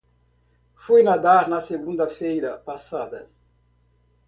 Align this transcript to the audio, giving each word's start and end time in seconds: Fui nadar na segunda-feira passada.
Fui 0.85 1.03
nadar 1.03 1.47
na 1.47 1.61
segunda-feira 1.61 2.57
passada. 2.71 3.21